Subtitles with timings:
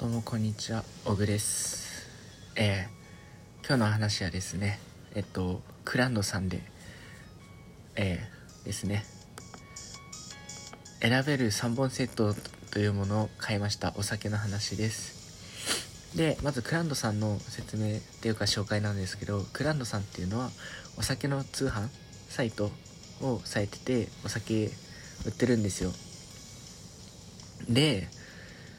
[0.00, 2.08] どうもこんにちは、オグです。
[2.56, 4.80] えー、今日の話はですね、
[5.14, 6.62] えっと、クランドさんで、
[7.96, 9.04] えー、ですね、
[11.02, 12.34] 選べる3本セット
[12.70, 16.16] というものを買いましたお酒の話です。
[16.16, 20.48] で、まずクランドさんの説明っていうか紹介なんですけど、クランドさんっていうのは
[20.96, 21.88] お酒の通販
[22.30, 22.70] サイト
[23.20, 24.70] をされてて、お酒
[25.26, 25.92] 売ってるんですよ。
[27.68, 28.08] で、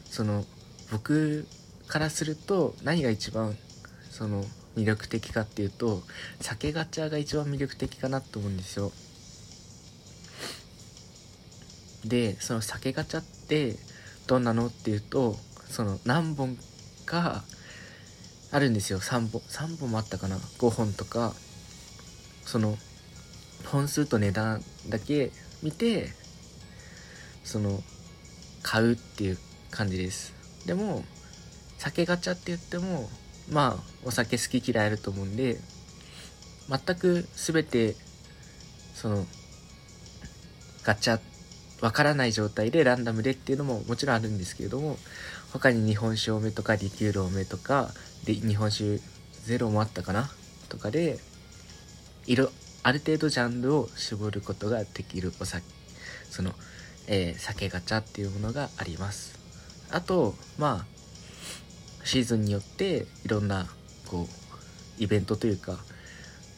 [0.05, 0.45] その
[0.91, 1.47] 僕
[1.87, 3.55] からすると何が一番
[4.09, 4.43] その
[4.75, 6.01] 魅力的かっていうと
[6.39, 8.91] 酒ガチャが一番魅力的かなと思うんですよ。
[12.05, 13.75] でその酒ガチャって
[14.27, 15.35] どんなのっていうと
[15.69, 16.57] その何本
[17.05, 17.43] か
[18.51, 18.99] あるんですよ。
[18.99, 20.37] 3本3本もあったかな。
[20.37, 21.33] 5本とか。
[22.45, 22.77] その
[23.67, 25.31] 本数と値段だけ
[25.63, 26.09] 見て
[27.43, 27.81] その
[28.63, 29.37] 買うっていう
[29.69, 30.40] 感じです。
[30.65, 31.03] でも
[31.77, 33.09] 酒ガチャって言っても
[33.49, 35.57] まあお酒好き嫌いあると思うんで
[36.69, 37.95] 全く全て
[38.93, 39.25] その
[40.83, 41.19] ガチャ
[41.81, 44.97] わからない状態でランダムでっていうのももちろんあるんですけれども
[45.51, 47.89] 他に日本酒多めとかリキュール多めとか
[48.25, 48.99] で日本酒
[49.43, 50.29] ゼロもあったかな
[50.69, 51.17] とかで
[52.27, 52.49] 色
[52.83, 55.65] ある程度ジャンルを絞ることができるお酒
[56.29, 56.51] その、
[57.07, 59.40] えー酒ガチャっていうものがあります。
[59.91, 63.67] あとまあシーズンによっていろんな
[64.07, 64.27] こ
[64.99, 65.77] うイベントというか、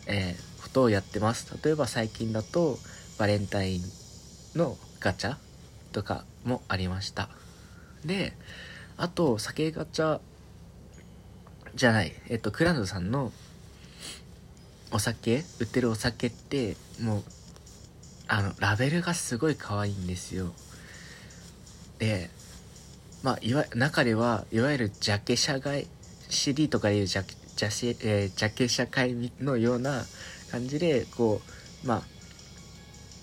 [0.07, 1.55] えーことをやってます。
[1.63, 2.79] 例えば最近だと
[3.19, 3.81] バレンタイン
[4.55, 5.35] のガチャ
[5.91, 7.29] とかもありました。
[8.05, 8.33] で
[8.97, 10.19] あと酒ガチャ
[11.75, 13.31] じゃないえっとクランドさんの
[14.91, 17.23] お酒売ってるお酒ってもう
[18.27, 20.53] あのラベルがすごい可愛いんですよ。
[21.99, 22.29] で
[23.23, 25.87] まあいわ中ではいわゆるジャケ社会
[26.29, 30.03] CD とかでいうジャケジャシ、えージャケ社会のような
[30.51, 31.41] 感じでこ
[31.83, 32.01] うまあ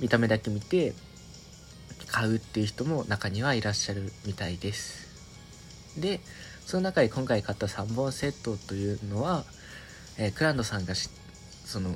[0.01, 0.95] 見た目だけ見て
[2.07, 6.21] 買うっていう人も中にはいらっしゃるみたいですで
[6.65, 9.45] その中で今回買った3本セットというのは、
[10.19, 11.95] えークランドさんがその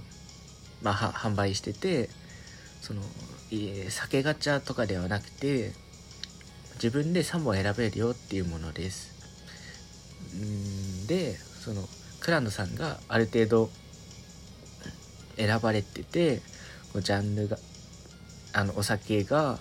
[0.82, 2.10] まあ販売してて
[2.82, 3.00] その、
[3.50, 5.72] えー酒ガチャとかではなくて
[6.74, 9.14] 自分で3本選べるよっていうものです。
[10.36, 11.88] んでその
[12.20, 13.70] クランドさんがある程度
[15.36, 16.40] 選ばれてて
[16.94, 17.58] ジャンルが
[18.52, 19.58] あのお酒が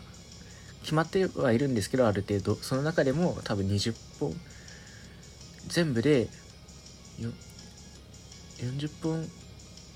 [0.81, 2.55] 決まってはいるんですけどある程度。
[2.55, 4.33] その中でも多分20本。
[5.67, 6.27] 全部で
[8.57, 9.25] 40本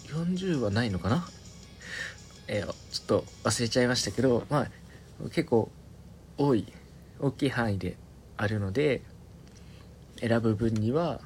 [0.07, 1.27] 40はないのかな？
[2.47, 4.67] えーちょっと忘れちゃいましたけどまあ
[5.31, 5.69] 結構
[6.37, 6.65] 多い。
[7.19, 7.97] 大きい範囲で
[8.37, 9.01] あるので
[10.19, 11.21] 選ぶ分には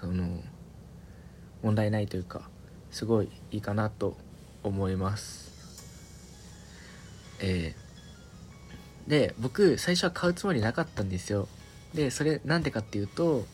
[0.00, 0.40] その
[1.62, 2.48] 問題ないというか
[2.90, 4.16] すごいいいかなと
[4.62, 5.52] 思います。
[7.40, 7.84] えー
[9.06, 11.48] で僕最初は買うつもりなかったんですよ。
[11.92, 13.44] でそれなんでかっていうと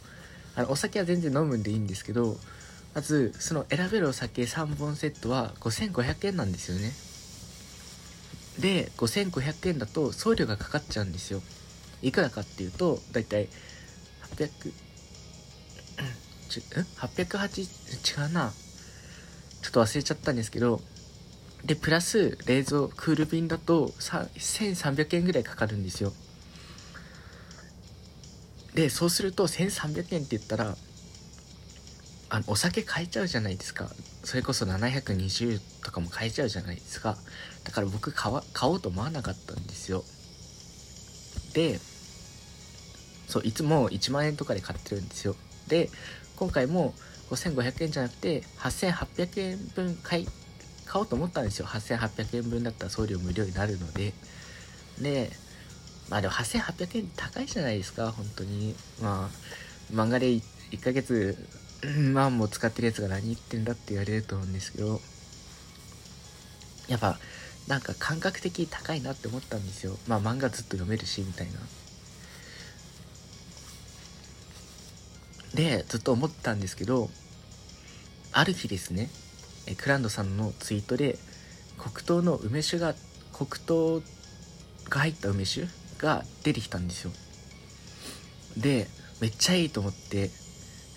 [0.54, 2.36] あのお酒は全然飲むんでいいんですけど
[2.94, 6.92] まずその選べるお酒3本セットは5500円なんですよね。
[8.60, 11.42] で5500円だと送料がかかっちゃうんですよ。
[12.02, 13.48] いくらかっていうとだいたい
[14.36, 14.72] 800
[16.48, 18.52] ちん？880違うな。
[19.62, 20.80] ちょっと忘れちゃったんですけど
[21.64, 26.12] でプラス冷蔵クール便だと1300円ぐらいかかるんですよ。
[28.74, 30.76] でそうすると1300円って言ったら
[32.30, 33.90] あのお酒買えちゃうじゃないですか。
[34.22, 37.16] それこそ720とかも買えちゃうじゃないですか。
[37.64, 40.04] だから僕買おうと思わなかったんですよ。
[41.54, 41.80] で
[43.26, 45.34] そういつも1万円とかで買ってるんですよ。
[45.66, 45.90] で
[46.36, 46.94] 今回も
[47.30, 50.28] 5500円じゃなくて8800円分買い
[50.86, 51.66] 買おうと思ったんですよ。
[51.66, 54.12] 8800円分だったら送料無料になるので。
[55.00, 55.30] で
[56.08, 58.76] まあでも8800円高いじゃないですか本当に。
[59.02, 60.42] まあ漫画で1
[60.80, 61.36] ヶ月
[61.82, 65.00] うん万も使ってるやつが何言ってんだって言われると思うんですけど
[66.88, 67.18] やっぱ
[67.68, 69.96] なんか感覚的に高いなって思ったんですよ。
[70.08, 71.52] まあ漫画ずっと読めるしみたいな。
[75.54, 77.10] でずっと思ったんですけど
[78.32, 79.10] ある日ですね
[79.66, 81.18] えクランドさんのツイートで
[81.76, 82.94] 黒糖の梅酒が
[83.32, 84.02] 黒糖
[84.88, 85.66] が入った梅酒
[85.98, 87.12] が出てきたんですよ。
[88.56, 88.88] で
[89.20, 90.30] めっちゃいいと思って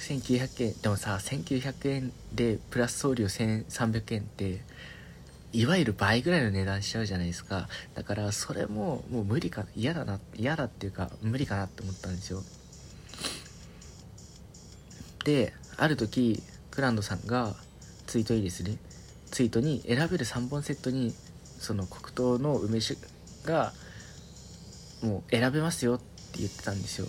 [0.03, 0.73] 1900円。
[0.81, 4.61] でもさ1900円でプラス送料1300円って
[5.53, 7.69] いわゆる倍ぐらいの値段しちゃうじゃないですか。
[7.95, 9.67] だからそれももう無理かな。
[9.75, 12.43] 嫌だな嫌だっていうか無理かなって思ったんですよ。
[15.23, 17.55] である時クランドさんが
[18.07, 18.77] ツイートいいですね。
[19.31, 21.13] ツイートに選べる3本セットに
[21.59, 22.99] その黒糖の梅酒
[23.45, 23.73] が
[25.01, 27.07] もう選べますよって言ってたんですよ。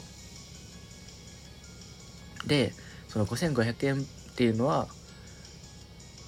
[2.47, 2.73] で
[3.09, 4.89] その5500円っていうのは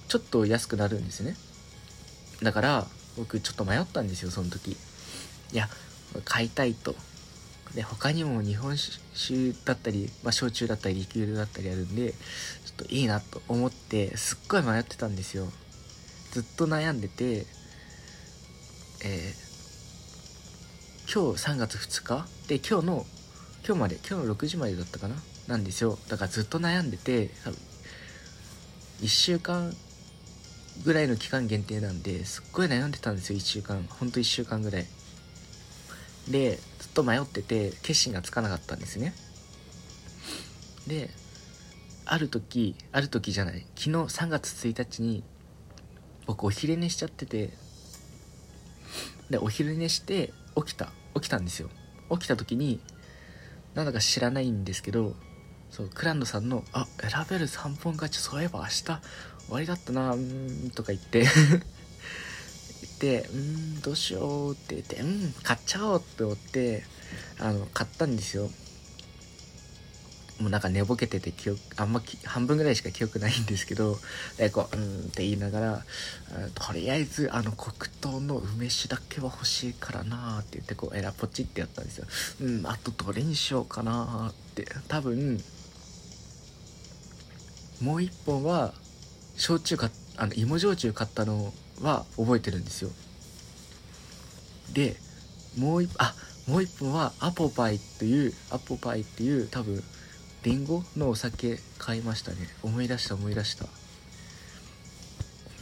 [0.08, 1.36] ちょっと安くなるんですね。
[2.42, 2.86] だから
[3.16, 4.72] 僕ちょっと迷ったんですよその時。
[5.52, 5.68] いや
[6.24, 6.94] 買いたいと。
[7.74, 15.46] で他にも日本酒だったり、まあ、焼酎だったりリキュールだったりあるんでちょっといいなと思ってすっごい迷ってたんですよ。
[16.30, 17.46] ずっと悩んでて
[19.04, 22.48] えー、今日3月2日？
[22.48, 23.06] で今日の
[23.66, 25.16] 今日まで今日の6時までだったかな？
[25.46, 25.98] なんですよ。
[26.08, 27.30] だからずっと悩んでて
[29.00, 29.72] 1週間
[30.84, 33.86] ぐらいの期間限定なんですっごい悩んでたんですよ1週間。
[33.88, 34.86] ほんと1週間ぐらい。
[36.28, 39.14] でずっと迷ってて決心がつかなかったんですね。
[40.86, 41.10] で
[42.04, 43.66] ある時ある時じゃない。
[43.76, 45.22] 昨日3月1日に
[46.26, 47.50] 僕お昼寝しちゃってて
[49.30, 50.90] でお昼寝して起きた。
[51.14, 51.70] 起きたんですよ。
[52.10, 52.80] 起きた時に
[53.74, 55.14] なんだか知らないんですけど
[55.76, 58.96] そうクランドさんの「あ選べる3本勝ちそういえば明日終
[59.50, 61.28] わりだったなうん」とか言って。
[62.80, 66.86] 言って「うんどうしよう」って言って「うん買っちゃおう」って思って
[67.38, 68.50] あの買ったんですよ。
[70.40, 73.98] もうなんか寝ぼけてて記憶あんま半分ぐらいしか記憶ないんですけど
[74.36, 75.84] でこううんって言いながら
[76.54, 82.06] とりあえずあの黒糖の梅酒だけは欲しいからなって言ってこうえらポチってやったんですよ。
[82.40, 84.66] うんあとどれにしようかなって。
[84.88, 85.42] 多分
[87.80, 88.72] もう一本は
[89.36, 91.52] 焼酎かあの芋焼酎買ったの
[91.82, 92.90] は覚えてるんですよ。
[94.72, 94.96] で
[95.58, 96.14] もう一あ
[96.48, 99.82] もう一本はアポパイっていうアポパイっていう多分
[100.42, 102.36] リンゴのお酒買いましたね。
[102.62, 103.66] 思い出した思い出した。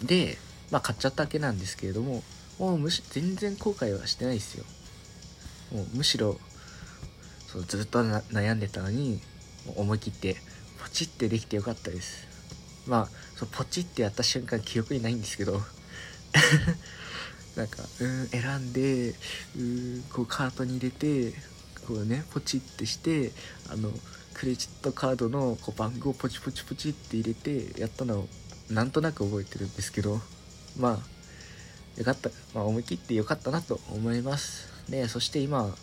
[0.02, 0.38] で
[0.70, 2.22] まあ買っちゃったわけなんですけれども
[2.58, 4.64] もうむし全然後悔はしてないですよ。
[5.72, 6.38] もうむしろ
[7.48, 9.20] そうずっと悩んでたのに
[9.76, 10.36] 思い切って
[10.82, 12.26] ポチってできてよかったです。
[12.86, 15.60] まあそうポチってやった瞬間記憶にないんですけど。
[17.56, 19.14] なんかうん選んで
[19.56, 21.32] うんこうカートに入れて
[21.86, 23.30] こうねポチってして
[23.68, 23.92] あの
[24.32, 28.28] クレジットカードのこう番号ポチポチポチって入れてやったのを
[28.70, 30.20] なんとなく覚えてるんですけど。
[30.78, 31.14] まあ
[31.98, 34.68] よかった、まあ、思い切ってよかったなと思います。
[34.88, 35.74] でそして今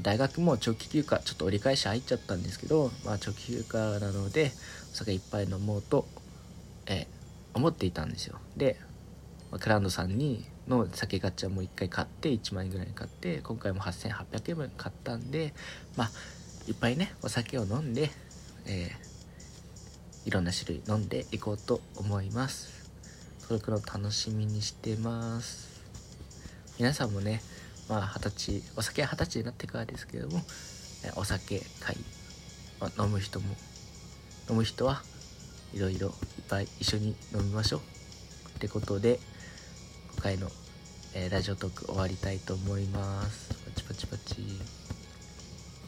[0.00, 4.52] 大学も長期休暇ちょっと折り返し入っちゃったんですけど、まあ、長期休暇なので
[4.92, 6.06] お酒いっぱい飲もうと、
[6.86, 7.06] え、
[7.54, 8.38] 思っていたんですよ。
[8.56, 8.78] で、
[9.50, 15.52] ま、クラウンドさんにの酒ガチャも1回買って1万円ぐらい買って今回も8800円分買ったんで
[15.96, 16.10] まあ
[16.68, 18.10] いっぱいねお酒を飲んで、
[18.66, 22.82] えー、いろんな種類飲んでいこうと思います。
[23.40, 25.82] それくらい楽しみにしてます。
[26.78, 27.42] 皆さんもね
[27.88, 30.42] まあ二十歳お酒は二十歳になってからですけども
[31.16, 31.98] お酒買い、
[32.80, 33.46] まあ、飲む人も
[34.48, 35.02] 飲む人は
[35.74, 36.12] いろいろいっ
[36.48, 37.80] ぱい一緒に飲みましょう。
[38.56, 39.18] ってことで
[40.14, 40.48] 今回の、
[41.14, 43.54] えー、ラジオトーク終わりたいと思います。
[43.64, 44.36] パチパチパチ。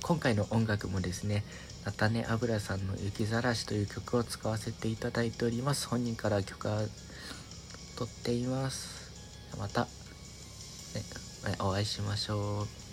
[0.02, 1.44] 今回の音楽もですね
[1.84, 5.86] 菜種油さんの「雪ざらし」という曲を使わせていただいております。
[5.86, 6.68] 本人から許可
[7.96, 8.88] 取っています。
[9.58, 9.88] また、ね、
[11.58, 12.83] お会いしましょう。